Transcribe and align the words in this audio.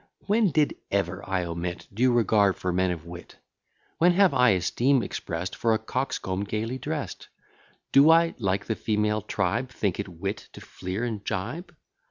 When 0.25 0.49
did 0.49 0.77
ever 0.89 1.23
I 1.29 1.43
omit 1.45 1.87
Due 1.93 2.11
regard 2.11 2.55
for 2.57 2.73
men 2.73 2.89
of 2.89 3.05
wit? 3.05 3.35
When 3.99 4.13
have 4.13 4.33
I 4.33 4.49
esteem 4.49 5.03
express'd 5.03 5.53
For 5.55 5.75
a 5.75 5.77
coxcomb 5.77 6.43
gaily 6.45 6.79
dress'd? 6.79 7.27
Do 7.91 8.09
I, 8.09 8.33
like 8.39 8.65
the 8.65 8.73
female 8.73 9.21
tribe, 9.21 9.69
Think 9.69 9.99
it 9.99 10.07
wit 10.09 10.47
to 10.53 10.59
fleer 10.61 11.03
and 11.03 11.23
gibe? 11.23 11.75